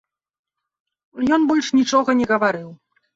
Ён 1.37 1.41
больш 1.51 1.69
нічога 1.81 2.09
не 2.23 2.29
гаварыў. 2.33 2.65